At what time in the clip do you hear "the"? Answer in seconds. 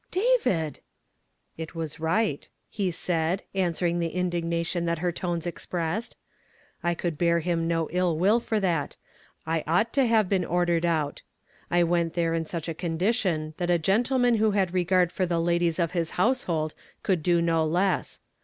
3.99-4.11, 15.27-15.39